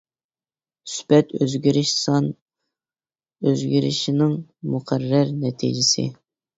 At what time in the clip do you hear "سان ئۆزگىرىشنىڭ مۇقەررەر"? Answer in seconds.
2.05-5.39